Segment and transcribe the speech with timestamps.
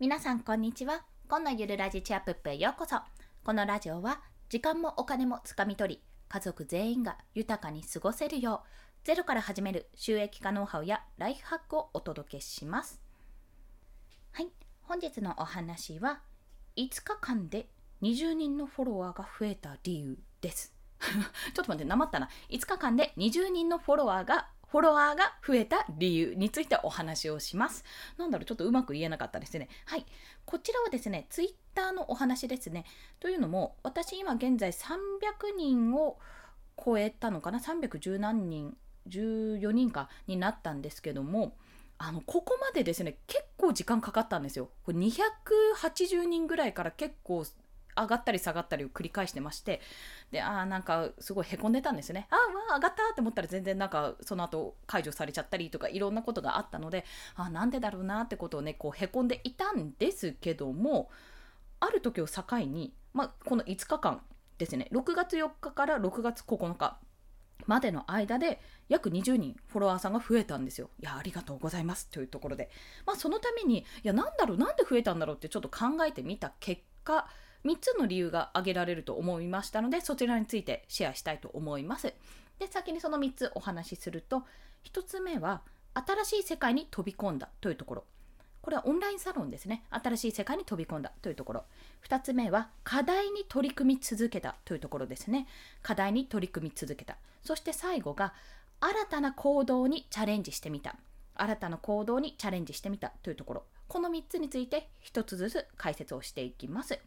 [0.00, 1.04] 皆さんこんにちは。
[1.28, 2.96] 今のゆるラジチアップップへようこそ。
[3.44, 8.68] このラジオは時間もお金もつかみ取り家族全員が豊かに過ごせるよう
[9.04, 12.98] ゼロから始める収益化ノウハウやライフハックをお届けします。
[14.32, 14.48] はい。
[14.84, 16.22] 本日のお話は
[16.78, 17.68] 5日間で
[18.00, 20.74] 20人のフォロワーが増えた理由です。
[21.52, 22.30] ちょっと待って、なまったな。
[22.48, 27.84] 5日間で20人のフォロワーがフォロワーが増えた理由についてお話をします。
[28.16, 29.68] なんだろう、ちょっとうまく言えなかったですね。
[29.86, 30.06] はい。
[30.44, 32.84] こちらはですね、ツイッターのお話ですね。
[33.18, 34.96] というのも、私今現在300
[35.56, 36.18] 人を
[36.82, 38.76] 超えたのかな ?310 何人、
[39.08, 41.56] 14人かになったんですけども、
[42.02, 44.70] あのここまでですね結構時間かかったんですよ。
[44.84, 47.44] これ280人ぐらいから結構
[47.96, 49.80] 上がったり下がったりを繰り返してまして
[50.30, 52.28] であなんかすごいへこんでたんですよね。
[52.30, 52.36] あ
[52.70, 57.04] あ上がったって思ったら全然なんかその後解除されちゃったりとかいろんなことがあったので
[57.36, 61.10] ああなんでだろうなってことをねこうへこんでいたんですけども
[61.80, 64.20] ある時を境に、まあ、この5日間
[64.58, 64.88] ですね。
[64.92, 66.98] 6月4日から6月9日
[67.66, 70.90] までの間で約20人フォロワーさんが増えたんですよ。
[71.00, 72.70] いやありがとうございますというところで、
[73.06, 77.28] まあ、そのためにいやなんだろうなんで増えたんだろうってちょっと考えてみた結果
[77.64, 82.14] 3つの理由が挙げられると思いましたのでそちらについてシェアしたいと思います。
[82.58, 84.44] で先にその3つお話しすると
[84.84, 85.62] 1つ目は
[85.94, 88.04] 新しい世界に飛び込んだというところ。
[88.62, 89.84] これはオンラインサロンですね。
[89.90, 91.64] 新しい世界に飛び込んだというところ。
[92.06, 95.46] 2つ目は課題に取り組み続けたというところですね。
[95.82, 97.16] 課題に取り組み続けた。
[97.42, 98.34] そして最後が
[98.80, 100.96] 新たな行動にチャレンジしてみた。
[101.34, 103.64] 新たな行動にチャレンジしてみたというところ。
[103.88, 106.98] この3つについて1つずつ解説をしていきます。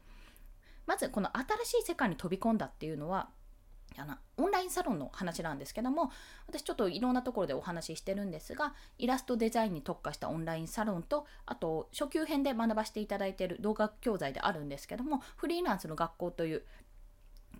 [0.86, 3.30] まずこの新しい世界に飛び込んだっていうのは
[3.98, 6.12] あのオンラインサロンの話なんですけども
[6.48, 16.64] 私ちょっといろんなところでお話ししてるんですがイラストデザインに特化したオンラインサロンとあと初級編で学ばせていただいている動画教材であるんですけどもフリーランスの学校という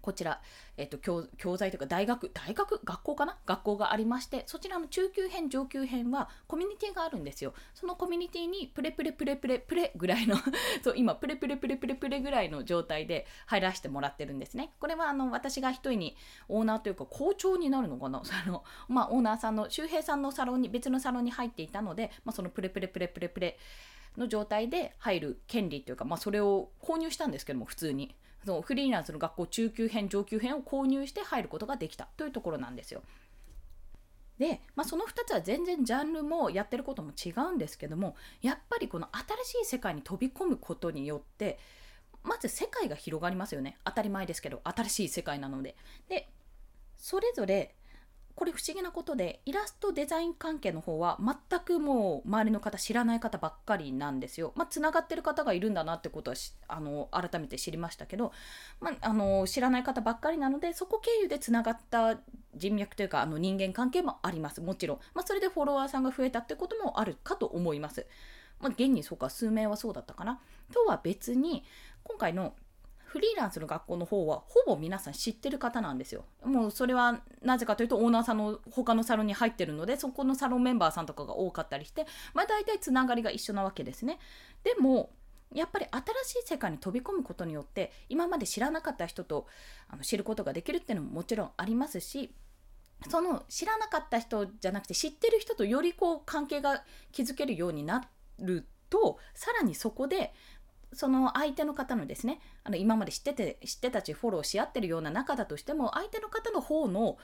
[0.04, 0.42] こちら、
[0.76, 2.82] えっと、教教材というか大学、大学？
[2.84, 3.38] 学校かな？
[3.46, 7.54] 学校がありまして、そちらの中級編、上級編はコミュニティがあるんですよ。
[7.74, 10.36] そのコミュニティにプレプレプレプレプレぐらいの
[10.84, 14.74] そう今、プレプレプレプレプレぐらいの状態で入らせてもらってるんですね。
[14.78, 16.18] これはあの私が一人に
[16.50, 18.22] オーナーというか校長になるのかな？
[18.26, 23.58] その、まあ、オーナーさんの、周平さんのサロンに、別のサロンに入っていたので、まあ、そのプレプレプレプレプレ
[24.18, 28.16] の状態で入る権利というか、まあ、それを購入したんですけども普通に
[28.46, 33.02] そのフリーランスの学校中級編上級編を購入して入ることができたというところなんですよ。
[34.38, 39.08] で、まあ、その2つは全然ジャンルもやってることも違うんですけどもやっぱりこの
[39.44, 41.60] 新しい世界に飛び込むことによって
[42.24, 45.76] まず世界が広がりますよね当たり前ですけど新しい世界なので。
[46.10, 46.28] で
[46.98, 47.76] それぞれ
[48.36, 54.54] これ不思議なことでイラストデザイン関係の方は全くもう周りの方知らない方ばっかりなんですよ。
[54.56, 58.32] まあ、つながってる方がいるんだなってことはあの改めて知りましたけど、
[58.82, 62.18] まあ、あの知らない方ばっかりなのでそこ経由でつながった
[62.56, 68.06] 人脈というかあの人間関係もありますもちろん、まあ、それでフォロワーさんが増えたってこともあるかと思います。
[68.60, 70.40] まあ、現にそうか数名はそうだったかな。
[70.74, 71.64] とは別に
[72.04, 72.54] 今回の
[73.14, 76.26] フリーランスの学校の方はほぼ皆さん知ってる方なんですよ。
[76.44, 84.18] もうそれはなぜかというとオーナーさんの他のサロンに入ってるのでそこのサロンメンバーさんとかが多かったりして、まあ、大体つながりが一緒なわけですね。
[84.64, 85.12] でも
[85.54, 85.86] やっぱり
[86.24, 89.46] 新しい世界に飛び込むことによって今まで知らなかった人と
[89.90, 92.34] あの知ることができるっていうのももちろんありますし
[93.12, 98.04] その知らなかった人じゃなくて知ってる人とよりこう関係が築けるようにな
[98.40, 100.34] るとさらにそこで
[100.94, 107.18] その相手の方のですねあの今まで知ってて知ってたちフォローし合ってるような仲だとしても相手の方の方の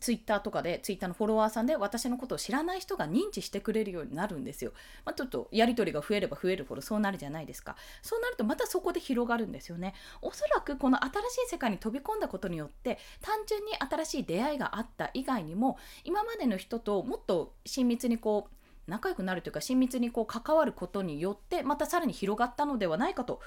[0.00, 4.72] ツイッターとかでツイッターのフォロワーさんで私のことを知らない人が認知してくれるようになるんですよ。
[5.04, 7.76] まあ、ちょっとやり取りが増えれば増えるほどそうなるじゃないですか。
[8.02, 9.94] そうなるとまたそこで広がるんですよね。
[10.22, 11.14] おそらくこの新し
[11.46, 18.57] い世界に飛び込んだことによって単純に新しい出会いがあった以外にも今までの人ともっと親密にこう
[18.88, 23.40] 仲良くなるというか親密にこう関わることによってまたさらに広がったのではないかと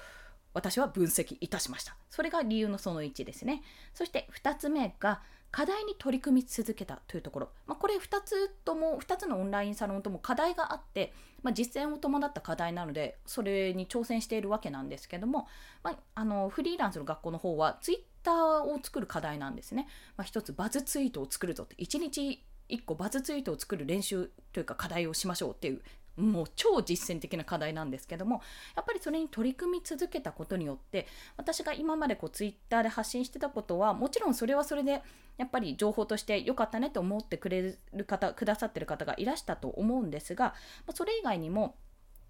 [0.53, 1.95] 私は分析いたしました。
[2.09, 3.63] それが理由のその1ですね。
[3.93, 5.21] そして2つ目が
[5.51, 11.13] 課題に取り組み続けたというところ、まあ、これ2つとも2つのオンラインサロンとも課題があって、
[11.43, 15.47] まあ、実践を伴った課題なのでそれに挑戦しているわけなんですけども、
[15.83, 25.81] まあ、あのフリーランスの学校の方はツイッターを作る課題なんですね、まあ、1つバズツイートを作るぞって1日1個バズツイートを作る練習というか課題をしましょうっていう
[26.17, 28.41] もう超実践的な課題なんですけども
[28.75, 35.01] やっぱりそれに取り組み続けたことによって私が今までこうツイッターで発信してたことはもちろんそれはそれで
[35.37, 40.53] やっぱり情報として良かったねと思ってくれる方くださってる方がいらしたと思うんですが
[40.93, 41.75] それ以外にも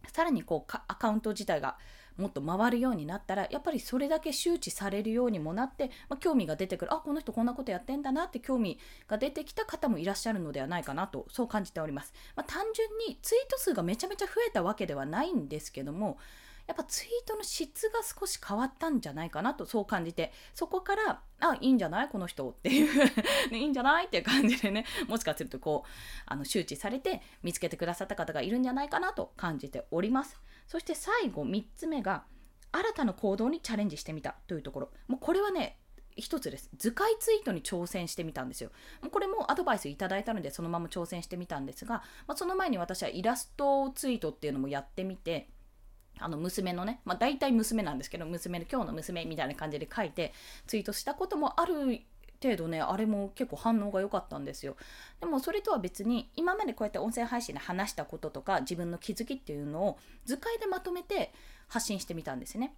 [0.08, 1.78] さらにこうアカウント自体が
[2.18, 6.94] もっと回るようになったらやっぱりそれだけ周知されるようにもなって、まあ、興味が出てくる。
[6.94, 8.78] あこの人こんなことやってんだなって興味
[9.08, 16.18] が出てきた方もいらっしゃるのではないかなとそう感じております、まあ、単純にツイート数がめちゃめちゃ増えたわけではないんですけども
[16.72, 22.08] やっぱツイートの質が少し変わったんじゃないかなとそう感じてそこからあいいんじゃない？
[22.08, 23.06] この人っていう。
[23.52, 24.06] ねいいんじゃない？
[24.06, 25.90] っていう感じでねもしかするとこう
[26.26, 30.40] あの周知されて見つけてくださった方がいるんじゃないかなと感じております。
[30.66, 32.24] そして最後3つ目が
[32.72, 34.92] 新たな行動にチャレンジしてみたというところ。
[35.10, 35.78] もうこれはね
[36.16, 36.70] 一つです。
[36.78, 38.72] 図解ツイートに挑戦してみたんですよ。
[39.12, 41.96] これもアドバイスいただいたのでそのまま挑戦してみたんですが、
[42.28, 45.50] まあ、その前に私はイラストツイートっていうのもやってみて
[46.20, 50.34] あの娘のね、まあ、大体娘なんですけど娘の今日の娘みたいな感じで書いて
[50.68, 52.02] ツイートしたこともある
[52.42, 54.76] 程度ねあれも結構反応が良かったんですよ。
[55.20, 61.34] でもそれとは別に今までこうやって音声配信で話したこととか自分の気づきっていうのを図解でまとめて
[61.68, 62.74] 発信してみたんですね。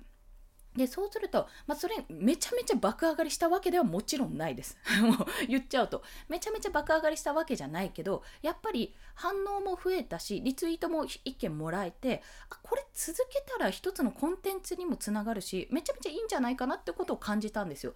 [0.76, 4.78] でそうすると、まあ、それめちゃめちゃ爆上がりしたわけではもちろんないです。
[5.02, 5.16] もう
[5.48, 17.94] 言っちゃうとめちゃめちゃ爆上がりしたわけじゃないけどやっぱり反応も増えたしリツイートも1件もらえてあこれ続けたら一つのコンテンツにもつながるしめちゃめちゃいいんじゃないかなってことを感じたんですよ。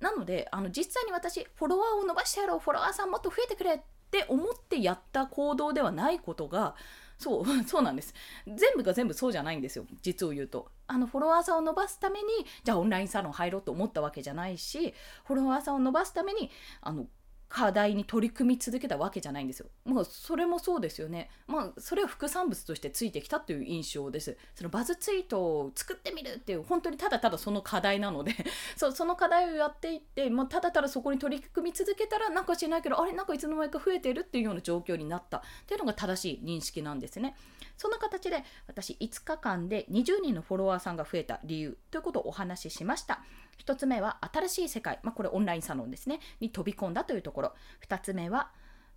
[0.00, 3.80] なのであの実際に私フォロワーを伸ばしてやろうフォロワーさんもっと増えてくれっ
[4.10, 6.74] て思ってやった行動ではないことが
[7.18, 8.14] そう そうなんです。
[8.46, 9.86] 全部が全部そうじゃないんですよ。
[10.02, 10.70] 実を言うと。
[10.86, 12.28] あのフォロワーさんを伸ばすために
[12.62, 16.48] じゃあオンラインサロン入ろうと思ったわけじゃないしフォロワーさんを伸ばすために
[16.80, 17.08] あの
[17.48, 19.66] 課題に取り組み続けたわけじゃないんですよ。
[19.84, 21.30] まあそれもそうですよね。
[21.46, 24.36] まあそれは副産物としてついてきたという印象です。
[24.54, 28.34] そのバズツイートを作ってみるっていう本当にただただその課題なので
[28.76, 33.12] そその課題をやっていって、まあ、ただただそこに取り組み続けたらなんか知らないけどあれ？
[33.12, 37.36] なんかいつの間にか増えてるっていうような状況になったっていうのが正しい認識なんですね。
[37.76, 43.22] そんな形で私5日間で20人のフォロワーさんが増えた理由ということをお話ししました。
[43.64, 47.52] 1つ目は新しい世界、まあ、これオンラインサロンですね、に飛び込んだというところ。
[47.88, 48.50] 2つ目は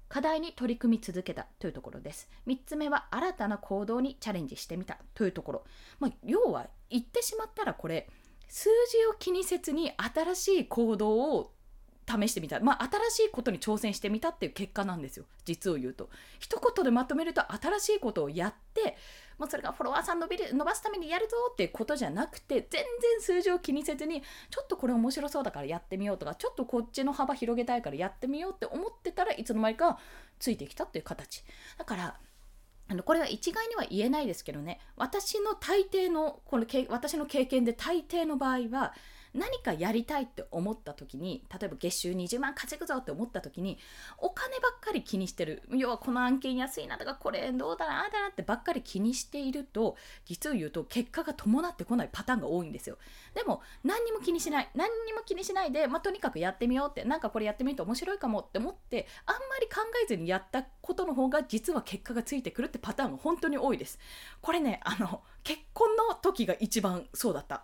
[0.09, 2.29] 課題に取り組み続けたというところです。
[2.47, 5.63] 3つ目は新たな行動にチャレンジしてみたというところ。
[5.99, 8.09] まあ、要は言ってしまったらこれ
[8.47, 11.53] 数字を気にせずに新しい行動を
[12.09, 15.25] 試してみた、まあ、新しいことに挑戦してみたっていう結果なんですよ。
[15.45, 16.09] 実を言うと。
[16.39, 18.97] 一言でまとめると新しいことをやって
[19.39, 29.97] まあ、それがフォロワーさん伸びる伸ばすためにやるぞっていうことじゃなくて全然数字を気にせずにちょっとこれ面白そうだからやってみようとかちょっとこっちの幅広げたいからやってみようって思ってたらいつの間にか
[30.39, 31.43] ついてきたっていう形。
[31.77, 32.19] だから
[32.89, 34.79] あのこれは一概には言えないですけどね。
[34.97, 38.93] 私の大抵のこの私の経験で大抵の場合は
[39.33, 43.77] 何かやりたいって思った時に例えば月収20万稼ぐぞって思った時に
[44.17, 45.63] お金ばっかり気にしてる。
[45.71, 49.95] 要はこの案件安いなとかこれどうだなあだなってばっかり気にしていると
[50.25, 52.97] 実を言うと結果が伴ってこないパターンが多いんですよ。
[53.33, 63.99] でも何にも気にしない何にも気にしないで、まあ、とにかくやってみようってなんかこれやってみると面白いかもって思ってあんまり考えずにやったことの方が実は結果がついてくるってパターンが本当に多いです。
[64.41, 67.63] これねあの結婚の時が一番そうだった。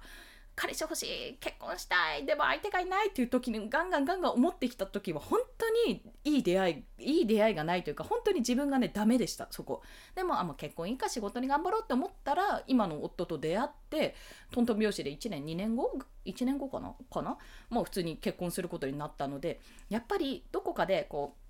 [0.55, 9.81] 彼氏欲しい結婚したいでも相手がいないっていう時にガンガンガンガン思ってきた時は本当にいい出会いいい出会いがないというか本当に自分がねダメでしたそこ。
[10.15, 14.15] でもあもう結婚いいか仕事に頑張ろうって思ったら今の夫と出会って
[14.51, 15.91] トントン拍子で1年2年後
[16.25, 16.93] ？1年後かな？
[17.13, 17.37] かな？
[17.69, 21.44] もう普通に結婚することになったのでやっぱりどこかでこう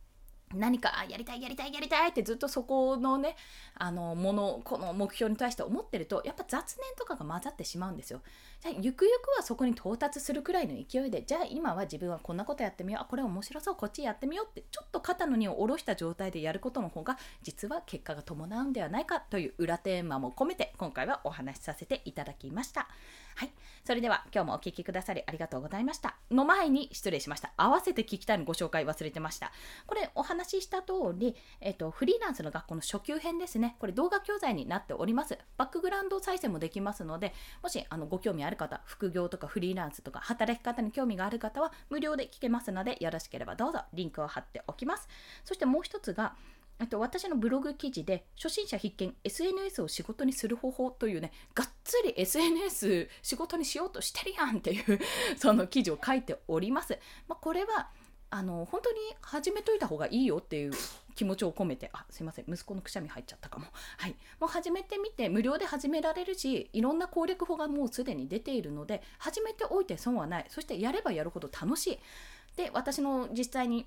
[0.53, 3.35] 何かやりたいやりたいやりたいってずっとそこのね
[3.75, 8.21] あのものこの目標に対して思ってるとやっぱ雑念とかが混ざってしまうんですよ。
[8.61, 22.87] じゃあゆくゆくはそこに到達するくらいの勢いでじゃあ今は自分はこんなことやってみようあこれ面白そうこっちやってみようってちょっと肩の荷を下ろした状態でやることの方が実は結果が伴うんではないかという裏テーマも込めて今回はお話しさせていただきました。
[23.35, 23.51] はい。
[23.83, 26.15] それでは今日もお聴きくださりありがとうございました。
[26.31, 27.51] の前に失礼しました。
[27.57, 29.51] 合わせて聞きたいのご紹介忘れてました。
[29.85, 33.77] これ話しした通り、えっと、フリーランスの学校の初級編ですね。
[33.79, 35.37] これ動画教材になっております。
[35.57, 45.07] バックグラウンド再生もできますので、もしあのご興味ある方、副業とかフリーランスとか働き方に興味がある方は無料で聞けますので、よろしければどうぞリンクを貼っておきます。
[45.45, 46.35] そしてもう一つが、
[46.77, 54.99] あと私のブログ記事で初心者必見 SNS を仕事にする方法というねがっつり SNS 仕事にしようとしてるやんっていう
[55.37, 56.99] その記事を書いております。
[57.29, 57.91] まあ、これは
[58.35, 60.73] あの本当に始めといた方がいいよっていう
[61.15, 61.89] 気持ちを込めて。
[61.93, 62.45] あすいません。
[62.49, 63.67] 息子のくしゃみ入っちゃったかも。
[63.97, 64.15] はい。
[64.41, 70.45] もう始めてみて無料で始められるしいろんな攻略法がもうすでに出ているので始めておいて損はない。
[70.49, 71.99] そしてやればやるほど楽しい。
[72.57, 73.85] で私の実際に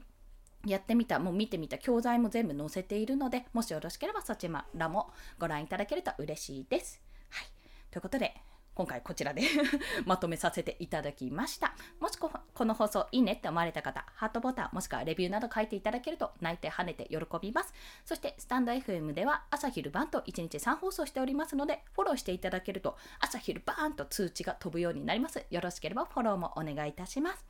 [0.67, 7.03] やってみた、もう見てみた教材も全部載せているので、もしよろしければそちらもご覧いただけると嬉しいです。
[7.29, 7.49] はい。
[7.91, 8.35] ということで、
[8.79, 9.43] 今回こちらで
[10.07, 11.75] まとめさせていただきました。
[11.99, 12.31] もしこ
[12.65, 17.75] の放送いいねって思われた方、ハートボタンもしくはレビューなど書いていただけると泣いて跳ねて喜びます。
[18.05, 25.45] そしてスタンド FM では朝昼晩と1日3放送しておりますので、フォローしていただけると朝昼バーンと通知が飛ぶようになります。
[25.51, 27.45] よろしければフォローもお願いいたします。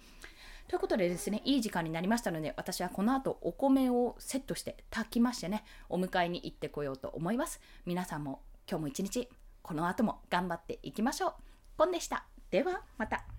[0.67, 7.61] ということでですね、いい時間になりましたので、私はこの後お米をセットして炊きましてね、お迎えに行ってこようと思います。
[7.85, 9.29] 皆さんも今日も一日
[9.69, 11.35] この後も頑張っていきましょう。
[11.77, 12.25] ポンでした。
[12.51, 13.38] ではまた。